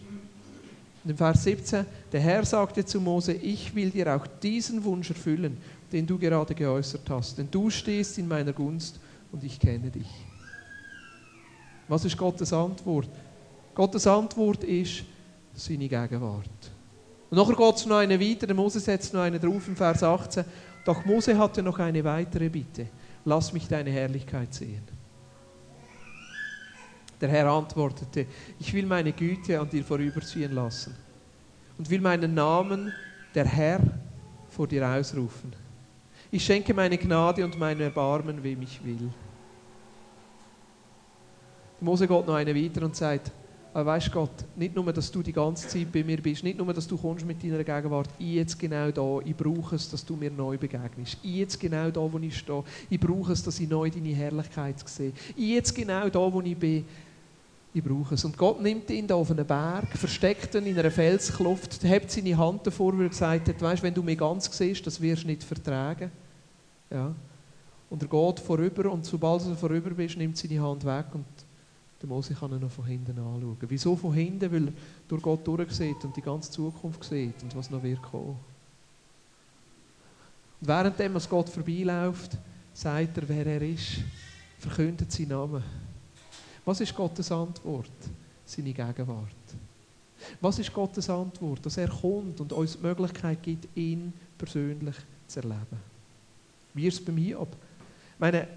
[1.03, 5.09] Und im Vers 17, der Herr sagte zu Mose, ich will dir auch diesen Wunsch
[5.09, 5.57] erfüllen,
[5.91, 8.99] den du gerade geäußert hast, denn du stehst in meiner Gunst
[9.31, 10.09] und ich kenne dich.
[11.87, 13.09] Was ist Gottes Antwort?
[13.73, 15.03] Gottes Antwort ist
[15.53, 16.71] seine Gegenwart.
[17.29, 20.03] Und nachher geht es noch eine weiter, der Mose setzt noch eine drauf im Vers
[20.03, 20.45] 18.
[20.85, 22.87] Doch Mose hatte noch eine weitere Bitte.
[23.25, 25.00] Lass mich deine Herrlichkeit sehen.
[27.21, 28.25] Der Herr antwortete,
[28.59, 30.95] ich will meine Güte an dir vorüberziehen lassen
[31.77, 32.91] und will meinen Namen,
[33.35, 33.79] der Herr,
[34.49, 35.53] vor dir ausrufen.
[36.31, 39.09] Ich schenke meine Gnade und meine Erbarmen, wem ich will.
[41.79, 43.31] Mose geht noch eine weiter und sagt,
[43.73, 46.73] Aber weißt Gott, nicht nur, dass du die ganze Zeit bei mir bist, nicht nur,
[46.73, 50.17] dass du kommst mit deiner Gegenwart, ich jetzt genau da, ich brauche es, dass du
[50.17, 51.17] mir neu begegnest.
[51.23, 54.75] Ich jetzt genau da, wo ich stehe, ich brauche es, dass ich neu deine Herrlichkeit
[54.89, 55.13] sehe.
[55.37, 56.85] Ich jetzt genau da, wo ich bin,
[57.73, 58.25] ich brauche es.
[58.25, 62.37] Und Gott nimmt ihn da auf einen Berg, versteckt ihn in einer Felskluft, hebt seine
[62.37, 65.27] Hand davor, weil er gesagt hat, weißt, wenn du mich ganz siehst, das wirst du
[65.27, 66.11] nicht vertragen.
[66.89, 67.13] Ja.
[67.89, 71.25] Und er geht vorüber und sobald du vorüber bist, nimmt seine Hand weg und
[72.01, 73.57] der Mose kann ihn noch von hinten anschauen.
[73.67, 74.51] Wieso von hinten?
[74.51, 74.73] Weil er
[75.07, 78.37] durch Gott durchsieht und die ganze Zukunft sieht und was noch wird kommen.
[80.59, 82.37] Und währenddem, als Gott vorbeiläuft,
[82.73, 83.99] sagt er, wer er ist,
[84.57, 85.63] verkündet seinen Namen.
[86.65, 87.91] Was ist Gottes Antwort?
[88.45, 89.27] Seine Gegenwart.
[90.39, 91.65] Was ist Gottes Antwort?
[91.65, 94.95] Dass er kommt und uns die Möglichkeit gibt, ihn persönlich
[95.27, 95.91] zu erleben.
[96.73, 97.49] Wie ist es beim Hiob?
[98.13, 98.47] Ich meine,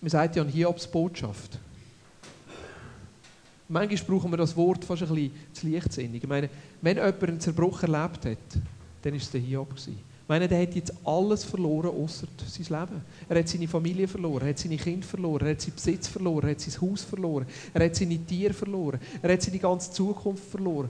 [0.00, 1.58] man sagt ja an Hiobs Botschaft.
[3.68, 6.22] Manchmal brauchen wir das Wort fast ein bisschen zu leichtsinnig.
[6.22, 6.50] Ich meine,
[6.82, 8.62] wenn jemand einen Zerbruch erlebt hat,
[9.02, 9.70] dann war es der Hiob.
[9.70, 10.13] Gewesen.
[10.24, 13.02] Ich meine, der hat jetzt alles verloren, außer sein Leben.
[13.28, 16.44] Er hat seine Familie verloren, er hat seine Kinder verloren, er hat seinen Besitz verloren,
[16.44, 20.44] er hat sein Haus verloren, er hat seine Tiere verloren, er hat seine ganze Zukunft
[20.44, 20.88] verloren.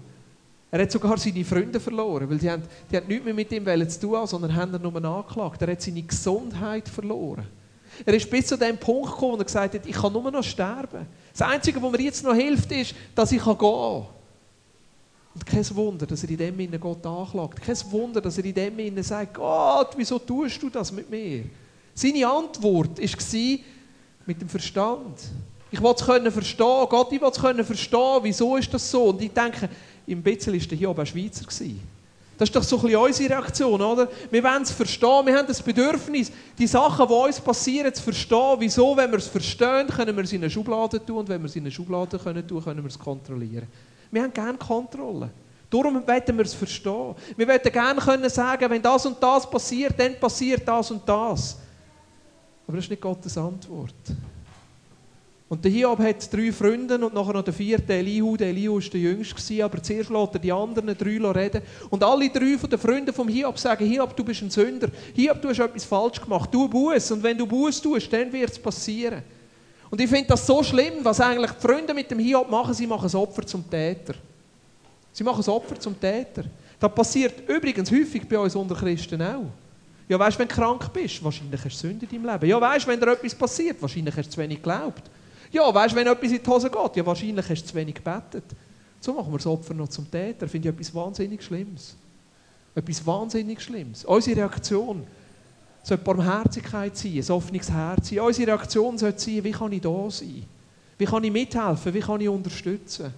[0.70, 3.88] Er hat sogar seine Freunde verloren, weil die haben, die haben nichts mehr mit ihm
[3.88, 5.62] zu tun, sondern haben ihn nur angeklagt.
[5.62, 7.44] Er hat seine Gesundheit verloren.
[8.06, 10.44] Er ist bis zu dem Punkt gekommen, wo er gesagt hat, ich kann nur noch
[10.44, 11.06] sterben.
[11.32, 14.06] Das Einzige, was mir jetzt noch hilft, ist, dass ich gehen kann.
[15.34, 17.60] Und kein Wunder, dass er in dem Sinne Gott anklagt.
[17.60, 21.44] Kein Wunder, dass er in dem Sinne sagt, Gott, wieso tust du das mit mir?
[21.92, 23.58] Seine Antwort war
[24.26, 25.18] mit dem Verstand.
[25.70, 26.86] Ich wollte es verstehen.
[26.88, 28.18] Gott, ich wollte es verstehen.
[28.22, 29.06] Wieso ist das so?
[29.06, 29.68] Und ich denke,
[30.06, 31.44] im Bitzel war der oben Schweizer.
[31.44, 31.80] Gewesen.
[32.36, 34.08] Das ist doch so ein bisschen unsere Reaktion, oder?
[34.30, 38.56] Wir wollen es verstehen, wir haben das Bedürfnis, die Sachen, die uns passieren, zu verstehen.
[38.58, 41.46] Wieso, wenn wir es verstehen, können wir es in eine Schublade tun und wenn wir
[41.46, 43.68] es in eine Schublade können tun, können wir es kontrollieren.
[44.14, 45.30] Wir haben gerne Kontrolle.
[45.68, 47.16] Darum wollen wir es verstehen.
[47.36, 51.58] Wir wollen gerne können sagen, wenn das und das passiert, dann passiert das und das.
[52.64, 53.92] Aber das ist nicht Gottes Antwort.
[55.48, 58.36] Und der Hiob hat drei Freunde und nachher noch der vierte, Elihu.
[58.36, 61.62] Der Elihu war der jüngste, aber zuerst lässt er die anderen drei reden.
[61.90, 64.90] Und alle drei von den Freunden vom Hiob sagen, Hiob, du bist ein Sünder.
[65.12, 66.54] Hiob, du hast etwas falsch gemacht.
[66.54, 67.10] Du Buß.
[67.10, 69.24] Und wenn du Buß tust, dann wird es passieren.
[69.94, 72.74] Und ich finde das so schlimm, was eigentlich die Freunde mit dem Hiob machen.
[72.74, 74.14] Sie machen das Opfer zum Täter.
[75.12, 76.46] Sie machen das Opfer zum Täter.
[76.80, 79.44] Das passiert übrigens häufig bei uns unter Christen auch.
[80.08, 82.50] Ja, weißt wenn du krank bist, wahrscheinlich hast du Sünde in deinem Leben.
[82.50, 85.02] Ja, weißt wenn dir etwas passiert, wahrscheinlich hast du zu wenig geglaubt.
[85.52, 88.46] Ja, weißt wenn etwas in die Hose geht, ja, wahrscheinlich hast du zu wenig gebetet.
[88.98, 90.48] So machen wir das Opfer noch zum Täter.
[90.48, 91.94] Finde ich etwas wahnsinnig Schlimmes.
[92.74, 94.04] Etwas wahnsinnig Schlimmes.
[94.04, 95.06] Unsere Reaktion
[95.84, 98.20] sollte Barmherzigkeit sein, ein offenes Herz sein.
[98.20, 100.44] Unsere Reaktion sollte sein, wie kann ich da sein?
[100.96, 101.94] Wie kann ich mithelfen?
[101.94, 103.12] Wie kann ich unterstützen?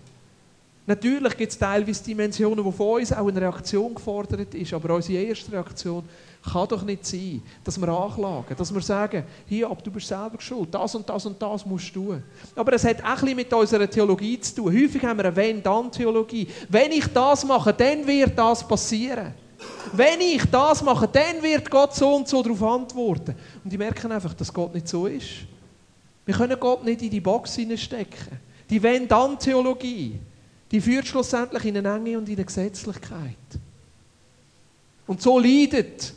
[0.89, 5.21] Natürlich gibt es teilweise Dimensionen, wo von uns auch eine Reaktion gefordert ist, aber unsere
[5.21, 6.05] erste Reaktion
[6.45, 10.41] kann doch nicht sein, dass wir anklagen, dass wir sagen, hier, ab du bist selber
[10.41, 12.23] schuld, das und das und das musst du tun.
[12.55, 14.73] Aber es hat auch ein mit unserer Theologie zu tun.
[14.73, 16.47] Häufig haben wir eine Wenn-Dann-Theologie.
[16.69, 19.35] Wenn ich das mache, dann wird das passieren.
[19.93, 23.35] Wenn ich das mache, dann wird Gott so und so darauf antworten.
[23.63, 25.47] Und die merken einfach, dass Gott nicht so ist.
[26.25, 28.39] Wir können Gott nicht in die Box hineinstecken.
[28.69, 30.19] Die Wenn-Dann-Theologie,
[30.71, 33.37] die führt schlussendlich in eine Enge und in eine Gesetzlichkeit.
[35.07, 36.13] Und so leidet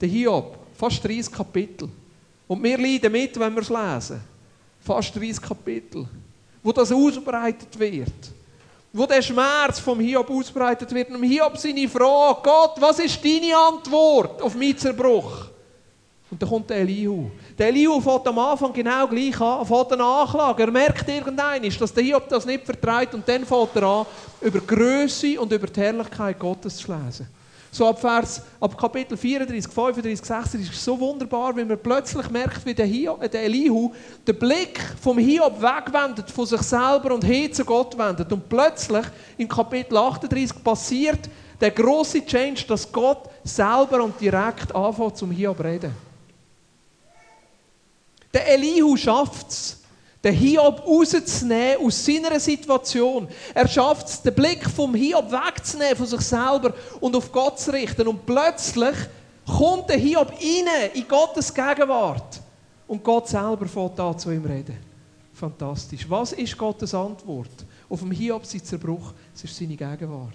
[0.00, 1.88] der Hiob, fast 30 Kapitel.
[2.48, 4.20] Und wir leiden mit, wenn wir es lesen.
[4.80, 6.08] Fast 30 Kapitel.
[6.62, 8.39] Wo das ausbreitet wird.
[8.92, 11.10] Wo der Schmerz vom Hiob ausbreitet wird.
[11.10, 15.46] Und Hiob seine Frage, Gott, was ist deine Antwort auf meinen Zerbruch?
[16.30, 17.30] Und dann kommt der Elihu.
[17.58, 20.62] Der Elihu fährt am Anfang genau gleich an, fährt eine Anklage.
[20.62, 24.06] Er merkt irgendein, dass der Hiob das nicht vertreibt und dann fährt er an,
[24.40, 27.28] über die Größe und über die Herrlichkeit Gottes zu lesen.
[27.72, 32.28] So ab, Vers, ab Kapitel 34, 35, 36 ist es so wunderbar, wenn man plötzlich
[32.28, 33.92] merkt, wie der, Hiob, äh, der Elihu
[34.26, 38.32] den Blick vom Hiob wegwendet, von sich selber und hin zu Gott wendet.
[38.32, 39.06] Und plötzlich
[39.38, 41.30] in Kapitel 38 passiert
[41.60, 45.94] der große Change, dass Gott selber und direkt anfängt zum Hiob reden.
[48.34, 49.79] Der Elihu schafft es,
[50.22, 53.26] den Hiob rauszunehmen aus seiner Situation.
[53.54, 57.72] Er schafft es, den Blick vom Hiob wegzunehmen von sich selber und auf Gott zu
[57.72, 58.06] richten.
[58.06, 58.96] Und plötzlich
[59.46, 62.40] kommt der Hiob rein in Gottes Gegenwart.
[62.86, 64.76] Und Gott selber fängt an zu ihm reden.
[65.32, 66.04] Fantastisch.
[66.08, 69.14] Was ist Gottes Antwort auf dem Hiob sein Zerbruch?
[69.34, 70.34] Es ist seine Gegenwart.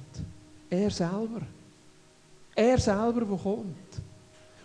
[0.69, 1.41] Er selber.
[2.56, 3.76] Er selber, der kommt.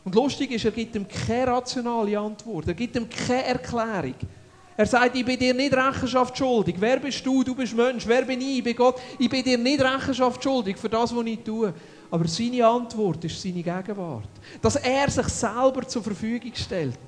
[0.02, 2.68] Und lustig ist, er gibt ihm keine rationale Antwort.
[2.68, 4.14] Er gibt ihm keine Erklärung.
[4.76, 6.76] Er sagt, ich bin dir nicht Rechenschaft schuldig.
[6.78, 7.42] Wer bist du?
[7.42, 8.06] Du bist Mensch.
[8.06, 8.59] Wer bin ich?
[8.59, 9.00] Ich bin Gott.
[9.18, 11.74] Ich bin dir nicht Rechenschaft schuldig für das, was ich tue.
[12.11, 14.30] Aber seine Antwort ist seine Gegenwart.
[14.61, 16.98] Dass er sich selber zur Verfügung stellt.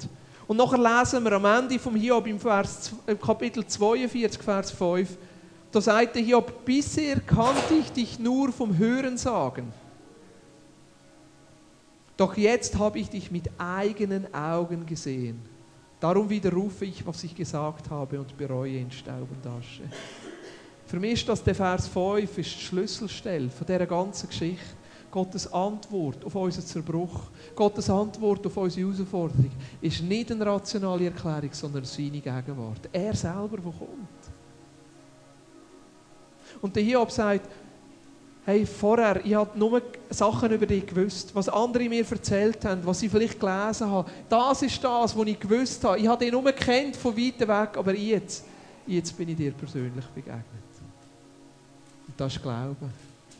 [0.47, 5.17] Und nachher lesen wir am Ende vom Hiob im, Vers, im Kapitel 42, Vers 5,
[5.71, 9.73] da sagt der Hiob, bisher kannte ich dich nur vom Hören sagen.
[12.17, 15.41] Doch jetzt habe ich dich mit eigenen Augen gesehen.
[16.03, 19.85] Darum widerrufe ich, was ich gesagt habe und bereue in Staub und Asche.
[20.85, 24.65] Für mich ist das der Vers 5 ist die Schlüsselstelle von dieser ganzen Geschichte.
[25.13, 27.21] Gottes Antwort auf unseren Zerbruch,
[27.55, 32.89] Gottes Antwort auf unsere Herausforderung ist nicht eine rationale Erklärung, sondern seine Gegenwart.
[32.93, 34.23] Er selber, der kommt.
[36.61, 37.49] Und der Hiob sagt,
[38.45, 43.03] hey, vorher, ich habe nur Sachen über dich gewusst, was andere mir erzählt haben, was
[43.03, 44.11] ich vielleicht gelesen habe.
[44.29, 45.99] Das ist das, was ich gewusst habe.
[45.99, 48.45] Ich habe dich nur kennt von weit weg, aber jetzt,
[48.87, 50.45] jetzt bin ich dir persönlich begegnet.
[52.09, 52.93] Und das ist Glauben.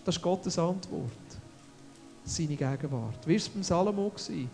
[0.05, 1.11] Das ist Gottes Antwort.
[2.25, 3.27] Seine Gegenwart.
[3.27, 4.09] Wie war es beim Salomo?
[4.09, 4.49] Gewesen?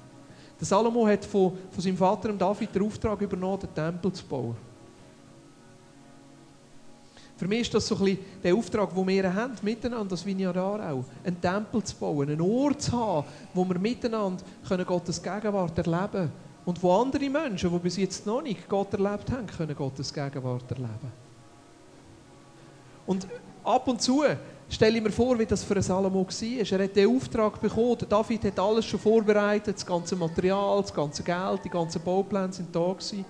[0.59, 4.57] Der Salomo hat von, von seinem Vater David den Auftrag übernommen, den Tempel zu bauen.
[7.39, 10.57] Für mich ist das so ein bisschen der Auftrag, den wir haben, miteinander, das Vineyard
[10.57, 14.43] auch, einen Tempel zu bauen, einen Ort zu haben, wo wir miteinander
[14.85, 16.33] Gottes Gegenwart erleben können.
[16.65, 20.69] Und wo andere Menschen, die bis jetzt noch nicht Gott erlebt haben, können Gottes Gegenwart
[20.69, 21.13] erleben.
[23.07, 23.29] Und
[23.63, 24.25] ab und zu
[24.69, 26.79] stelle ich mir vor, wie das für Salomo war.
[26.79, 31.23] Er hat den Auftrag bekommen, David hat alles schon vorbereitet, das ganze Material, das ganze
[31.23, 33.25] Geld, die ganzen Baupläne sind da gewesen.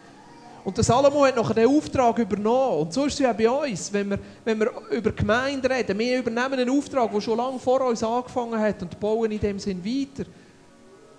[0.64, 2.82] Und der Salomo hat nachher den Auftrag übernommen.
[2.82, 5.98] Und so ist es ja bei uns, wenn wir, wenn wir über Gemeinde reden.
[5.98, 9.58] Wir übernehmen einen Auftrag, der schon lange vor uns angefangen hat und bauen in dem
[9.58, 10.28] Sinn weiter.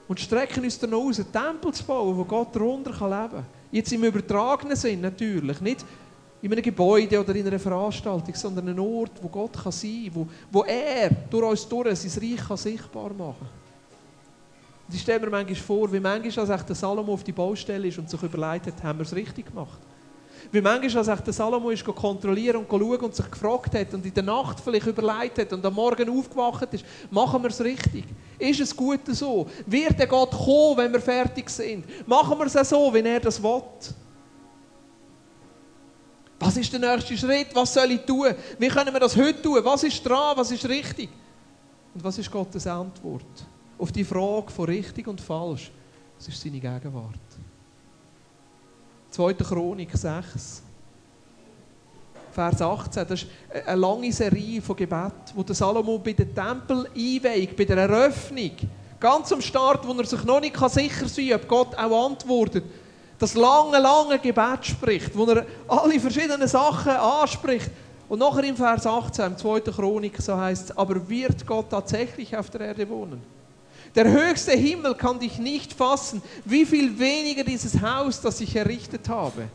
[0.08, 3.46] Und strecken uns dann aus, einen Tempel zu bauen, wo Gott darunter leben kann.
[3.72, 5.62] Jetzt im übertragenen Sinn natürlich.
[5.62, 5.86] Nicht
[6.42, 10.16] in einem Gebäude oder in einer Veranstaltung, sondern ein Ort, wo Gott kann sein kann,
[10.16, 13.59] wo, wo er durch uns durch sein Reich kann sichtbar machen kann.
[14.90, 18.00] Und ich stelle mir manchmal vor, wie manchmal als der Salomo auf die Baustelle ist
[18.00, 19.78] und sich überlegt hat, haben wir es richtig gemacht.
[20.52, 24.14] Wie manchmal als der Salomo ist kontrollieren und schauen und sich gefragt hat und in
[24.16, 28.04] der Nacht vielleicht überlegt hat und am Morgen aufgewacht ist, machen wir es richtig?
[28.40, 29.48] Ist es gut so?
[29.68, 31.86] Wird der Gott kommen, wenn wir fertig sind?
[32.08, 33.62] Machen wir es so, wie er das will?
[36.40, 37.54] Was ist der nächste Schritt?
[37.54, 38.34] Was soll ich tun?
[38.58, 39.60] Wie können wir das heute tun?
[39.64, 40.36] Was ist dran?
[40.36, 41.10] Was ist richtig?
[41.94, 43.46] Und was ist Gottes Antwort?
[43.80, 45.72] Auf die Frage von richtig und falsch.
[46.18, 47.20] Das ist seine Gegenwart.
[49.12, 49.34] 2.
[49.34, 50.64] Chronik 6.
[52.32, 53.32] Vers 18, das ist
[53.66, 58.52] eine lange Serie von Gebeten, wo der Salomo bei der Tempel einweiht, bei der Eröffnung,
[59.00, 62.66] ganz am Start, wo er sich noch nicht sicher sein kann, ob Gott auch antwortet,
[63.18, 67.72] das lange, lange Gebet spricht, wo er alle verschiedenen Sachen anspricht.
[68.08, 69.60] Und nachher im Vers 18, im 2.
[69.62, 73.22] Chronik, so heißt es, aber wird Gott tatsächlich auf der Erde wohnen?
[74.00, 79.10] Der höchste Himmel kann dich nicht fassen, wie viel weniger dieses Haus, das ich errichtet
[79.10, 79.50] habe.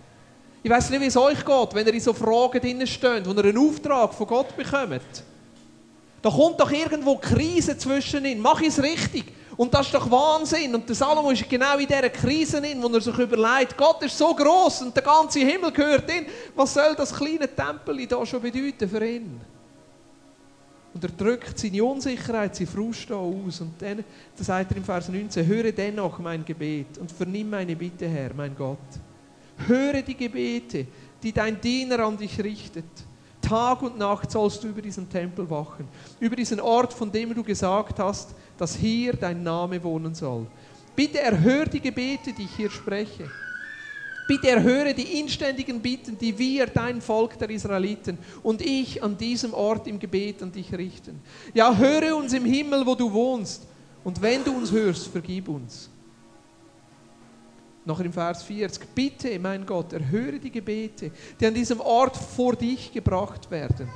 [0.63, 3.33] Ich weiß nicht, wie es euch geht, wenn ihr in so Fragen drinnen steht, wo
[3.33, 5.01] ihr einen Auftrag von Gott bekommt.
[6.21, 8.43] Da kommt doch irgendwo Krise zwischen ihnen.
[8.43, 9.25] Mach es richtig?
[9.57, 10.75] Und das ist doch Wahnsinn.
[10.75, 14.19] Und der Salomo ist genau in dieser Krise drin, wo er sich überlegt, Gott ist
[14.19, 16.27] so groß und der ganze Himmel gehört ihn.
[16.55, 19.41] Was soll das kleine Tempel da schon bedeuten für ihn?
[20.95, 23.61] Und er drückt seine Unsicherheit, seine Frust aus.
[23.61, 23.99] Und dann,
[24.37, 28.33] dann sagt er im Vers 19, höre dennoch mein Gebet und vernimm meine Bitte, Herr,
[28.33, 28.79] mein Gott.
[29.67, 30.87] Höre die Gebete,
[31.23, 32.85] die dein Diener an dich richtet.
[33.41, 35.87] Tag und Nacht sollst du über diesen Tempel wachen,
[36.19, 40.47] über diesen Ort, von dem du gesagt hast, dass hier dein Name wohnen soll.
[40.97, 43.29] Bitte erhör die Gebete, die ich hier spreche.
[44.27, 49.53] Bitte erhöre die inständigen Bitten, die wir, dein Volk der Israeliten und ich an diesem
[49.53, 51.21] Ort im Gebet an dich richten.
[51.53, 53.67] Ja, höre uns im Himmel, wo du wohnst.
[54.03, 55.91] Und wenn du uns hörst, vergib uns.
[57.85, 58.95] Noch im Vers 40.
[58.95, 63.89] Bitte, mein Gott, erhöre die Gebete, die an diesem Ort vor dich gebracht werden.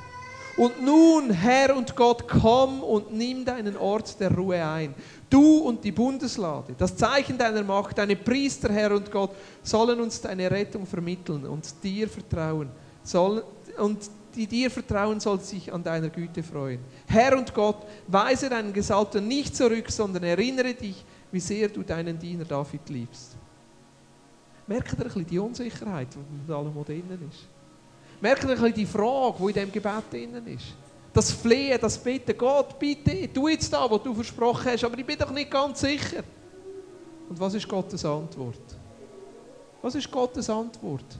[0.59, 4.93] Und nun, Herr und Gott, komm und nimm deinen Ort der Ruhe ein.
[5.29, 9.31] Du und die Bundeslade, das Zeichen deiner Macht, deine Priester, Herr und Gott,
[9.63, 12.67] sollen uns deine Rettung vermitteln und dir vertrauen.
[13.01, 13.41] Soll,
[13.77, 13.99] und
[14.35, 16.81] die dir vertrauen, soll sich an deiner Güte freuen.
[17.07, 22.19] Herr und Gott, weise deinen Gesalbten nicht zurück, sondern erinnere dich, wie sehr du deinen
[22.19, 23.37] Diener David liebst.
[24.67, 27.58] Merkt ihr ein bisschen die Unsicherheit, die mit allem drinnen ist?
[28.21, 30.75] Merkt ihr ein bisschen die Frage, die in diesem Gebet drin ist?
[31.13, 35.05] Das Flehen, das Bitten, Gott, bitte, tu jetzt da, was du versprochen hast, aber ich
[35.05, 36.23] bin doch nicht ganz sicher.
[37.29, 38.77] Und was ist Gottes Antwort?
[39.81, 41.17] Was ist Gottes Antwort?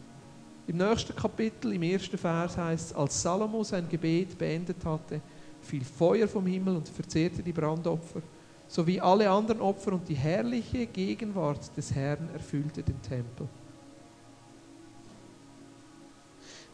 [0.68, 5.22] Im nächsten Kapitel, im ersten Vers heißt es, als Salomo sein Gebet beendet hatte,
[5.62, 8.22] fiel Feuer vom Himmel und verzehrte die Brandopfer,
[8.68, 13.48] sowie alle anderen Opfer und die herrliche Gegenwart des Herrn erfüllte den Tempel.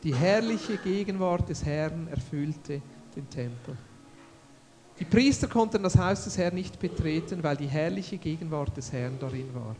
[0.05, 2.79] Die herrliche Gegenwart des Herrn erfüllte
[3.15, 3.75] den Tempel.
[4.99, 9.17] Die Priester konnten das Haus des Herrn nicht betreten, weil die herrliche Gegenwart des Herrn
[9.19, 9.75] darin war.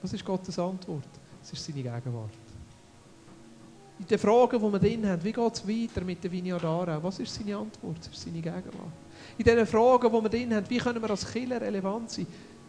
[0.00, 1.08] Was ist Gottes Antwort?
[1.42, 2.30] Es ist seine Gegenwart.
[3.98, 7.02] In den Fragen, die wir drin haben, wie geht es weiter mit der Vineyard Aarau?
[7.02, 7.98] Was ist seine Antwort?
[8.00, 8.92] Es ist seine Gegenwart.
[9.36, 12.28] In den Fragen, die wir drin haben, wie können wir als Killer relevant sein?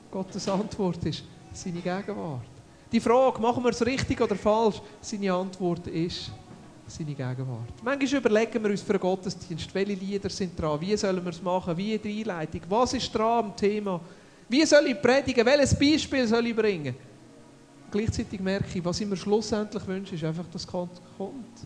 [0.09, 2.52] Gottes Antwort ist seine Gegenwart.
[2.93, 4.79] Die Frage, machen wir es richtig oder falsch?
[5.01, 6.31] Seine Antwort ist
[6.85, 7.73] seine Gegenwart.
[7.83, 11.41] Manchmal überlegen wir uns für einen Gottesdienst, welche Lieder sind dran, wie sollen wir es
[11.41, 13.99] machen, wie die Einleitung, was ist dran am Thema,
[14.47, 16.95] wie soll ich predigen, welches Beispiel soll ich bringen.
[17.89, 21.65] Gleichzeitig merke ich, was ich mir schlussendlich wünsche, ist einfach, dass Gott kommt.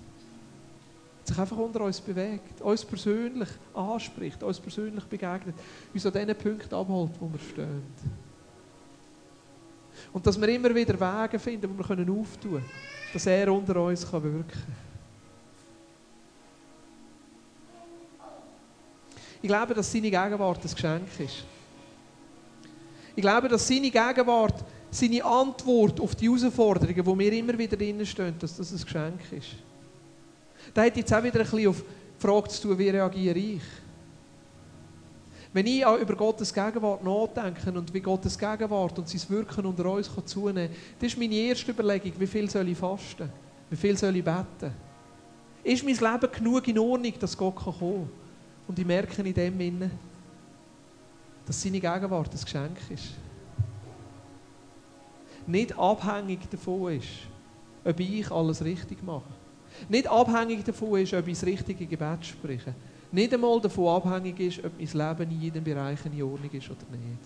[1.26, 5.56] Sich einfach unter uns bewegt, uns persönlich anspricht, uns persönlich begegnet,
[5.94, 7.84] uns an diesen Punkten abholt, wo wir stehen.
[10.14, 12.66] Und dass wir immer wieder Wege finden, wo wir können auftun können,
[13.14, 14.88] dass er unter uns kann wirken kann.
[19.42, 21.44] Ich glaube, dass seine Gegenwart ein Geschenk ist.
[23.16, 28.06] Ich glaube, dass seine Gegenwart, seine Antwort auf die Herausforderungen, wo wir immer wieder drinnen
[28.06, 29.56] stehen, dass das ein Geschenk ist.
[30.74, 33.62] Da hat jetzt auch wieder ein bisschen auf die Frage zu tun, wie reagiere ich?
[35.58, 39.91] Wenn ich auch über Gottes Gegenwart nachdenke und wie Gottes Gegenwart und sein Wirken unter
[39.91, 43.28] uns zunehmen kann, das ist meine erste Überlegung, wie viel soll ich fasten?
[43.67, 44.72] Wie viel soll ich beten?
[45.63, 48.10] Ist mein Leben genug in Ordnung, dass Gott kommen kann?
[48.67, 49.89] Und ich merke in dem Sinne,
[51.43, 53.15] dass seine Gegenwart ein Geschenk ist.
[55.48, 57.08] Nicht abhängig davon ist,
[57.84, 59.34] ob ich alles richtig mache.
[59.89, 62.76] Nicht abhängig davon ist, ob ich das richtige Gebet spreche.
[63.12, 66.86] Nicht einmal davon abhängig ist, ob mein Leben in jedem Bereich in Ordnung ist oder
[66.91, 67.22] nicht.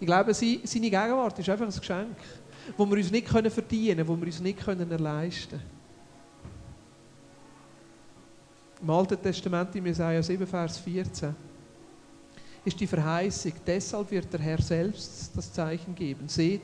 [0.00, 2.16] Ich glaube, seine Gegenwart ist einfach ein Geschenk
[2.76, 5.82] wo wir uns nicht verdienen können, wo wir uns nicht leisten können.
[8.80, 11.34] Im Alten Testament, im Jesaja 7, Vers 14,
[12.64, 16.28] ist die Verheißung, deshalb wird der Herr selbst das Zeichen geben.
[16.28, 16.62] Seht,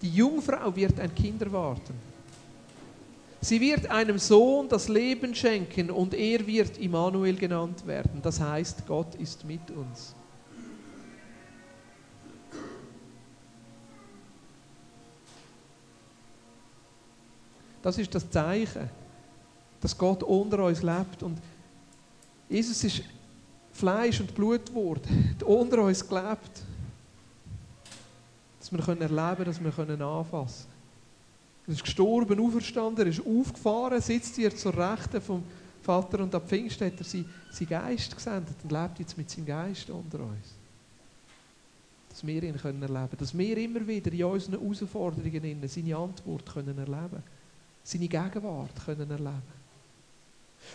[0.00, 1.94] die Jungfrau wird ein Kind erwarten.
[3.40, 8.20] Sie wird einem Sohn das Leben schenken und er wird Immanuel genannt werden.
[8.22, 10.14] Das heißt, Gott ist mit uns.
[17.80, 18.90] Das ist das Zeichen,
[19.80, 21.22] dass Gott unter uns lebt.
[21.22, 21.38] Und
[22.48, 23.02] Jesus ist
[23.72, 26.64] Fleisch und Blut geworden, unter uns gelebt.
[28.70, 30.78] Dass wir erleben können, dass wir können anfassen können.
[31.68, 35.42] Er ist gestorben, auferstanden, er ist aufgefahren, sitzt hier zur Rechten vom
[35.82, 39.88] Vater und ab Pfingst hat er seinen Geist gesendet und lebt jetzt mit seinem Geist
[39.90, 40.54] unter uns.
[42.10, 46.78] Dass wir ihn erleben können, dass wir immer wieder in unseren Herausforderungen seine Antwort können
[46.78, 47.38] erleben können
[47.88, 49.42] seine Gegenwart können erleben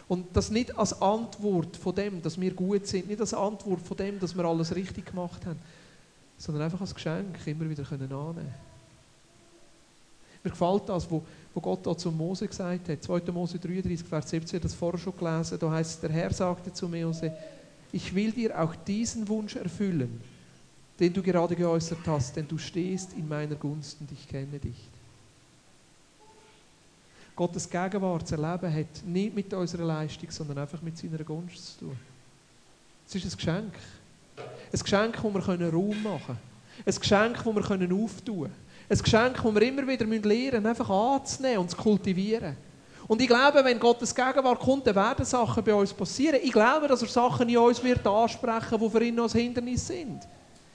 [0.07, 3.97] Und das nicht als Antwort von dem, dass wir gut sind, nicht als Antwort von
[3.97, 5.59] dem, dass wir alles richtig gemacht haben,
[6.43, 8.53] sondern einfach als Geschenk immer wieder können annehmen
[10.43, 11.23] Mir gefällt das, wo
[11.55, 13.31] Gott da zu Mose gesagt hat, 2.
[13.31, 16.89] Mose 33, Vers 17, das vorher schon gelesen, da heißt es, der Herr sagte zu
[16.89, 17.31] Mose,
[17.93, 20.19] ich will dir auch diesen Wunsch erfüllen,
[20.99, 24.89] den du gerade geäußert hast, denn du stehst in meiner Gunst und ich kenne dich.
[27.37, 31.85] Gottes Gegenwart zu erleben, hat nicht mit unserer Leistung, sondern einfach mit seiner Gunst zu
[31.85, 31.97] tun.
[33.07, 33.73] Es ist ein Geschenk.
[34.37, 36.39] Ein Geschenk, das wir Raum machen können.
[36.85, 38.55] Ein Geschenk, das wir auftun können.
[38.89, 42.57] Ein Geschenk, das wir immer wieder lernen müssen, einfach anzunehmen und zu kultivieren.
[43.07, 46.39] Und ich glaube, wenn Gottes Gegenwart kommt, dann werden Sachen bei uns passieren.
[46.41, 49.39] Ich glaube, dass er Sachen in uns wird ansprechen wird, die für ihn noch ein
[49.39, 50.27] Hindernis sind.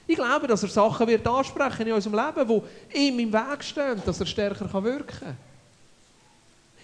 [0.05, 4.01] Ich glaube, dass er Sachen wird ansprechen in unserem Leben, die ihm im Weg stehen,
[4.05, 5.37] dass er stärker wirken kann.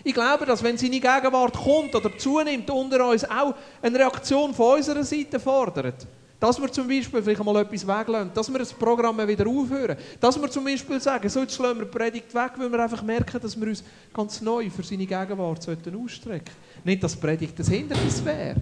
[0.03, 4.77] Ich glaube, dass wenn seine Gegenwart kommt oder zunimmt unter uns, auch eine Reaktion von
[4.77, 6.05] unserer Seite fordert.
[6.45, 10.39] Dass wir zum Beispiel vielleicht mal etwas weglassen, dass wir das Programm wieder aufhören, dass
[10.39, 13.41] wir zum Beispiel sagen, so jetzt schlagen wir die Predigt weg, weil wir einfach merken,
[13.41, 13.83] dass wir uns
[14.13, 18.57] ganz neu für seine Gegenwart sollten ausstrecken Nicht, dass die Predigt das Hindernis wäre,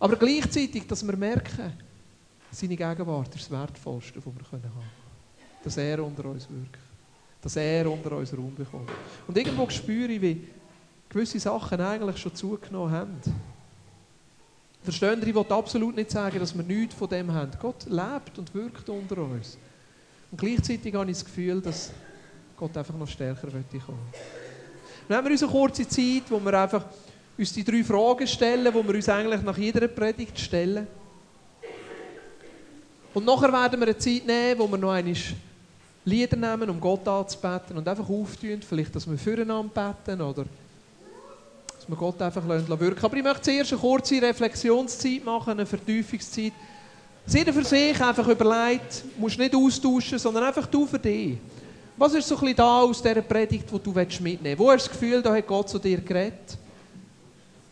[0.00, 1.72] aber gleichzeitig, dass wir merken,
[2.50, 4.90] seine Gegenwart ist das Wertvollste, was wir haben können.
[5.62, 6.80] Dass er unter uns wirkt.
[7.40, 8.90] Dass er unter uns Raum bekommt.
[9.28, 10.48] Und irgendwo spüre ich, wie
[11.08, 13.20] gewisse Sachen eigentlich schon zugenommen haben.
[14.82, 17.52] Verstehen Sie, ich will absolut nicht sagen, dass wir nichts von dem haben.
[17.60, 19.56] Gott lebt und wirkt unter uns.
[20.30, 21.92] Und gleichzeitig habe ich das Gefühl, dass
[22.56, 23.98] Gott einfach noch stärker kommen.
[25.08, 26.84] Haben wir unsere kurze Zeit, wo wir einfach
[27.38, 30.86] uns die drei Fragen stellen, die wir uns eigentlich nach jeder Predigt stellen.
[33.14, 35.14] Und nachher werden wir eine Zeit nehmen, wo wir noch einmal
[36.04, 40.46] Lieder nehmen, um Gott anzubeten und einfach auftun, vielleicht, dass wir füreinander beten oder
[41.82, 46.52] dass wir Gott einfach wirken Aber ich möchte zuerst eine kurze Reflexionszeit machen, eine Vertiefungszeit.
[47.26, 51.38] Jeder für sich einfach überlegt, musst nicht austauschen, sondern einfach du für dich.
[51.96, 54.58] Was ist so ein bisschen da aus dieser Predigt, die du mitnehmen willst?
[54.60, 56.56] Wo hast du das Gefühl, da hat Gott zu dir geredet?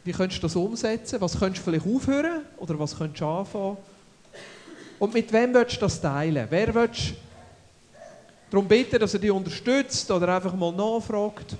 [0.02, 1.20] Wie könntest du das umsetzen?
[1.20, 2.42] Was könntest du vielleicht aufhören?
[2.56, 3.76] Oder was könntest du anfangen?
[4.98, 6.48] Und mit wem willst du das teilen?
[6.50, 7.14] Wer willst du
[8.50, 11.54] darum bitten, dass er dich unterstützt oder einfach mal nachfragt?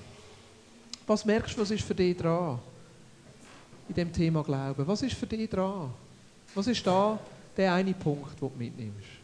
[1.07, 2.59] Was merkst du, was ist für dich dran?
[3.89, 4.87] In dem Thema Glauben.
[4.87, 5.91] Was ist für dich dran?
[6.55, 7.19] Was ist da
[7.57, 9.20] der eine Punkt, den du mitnimmst?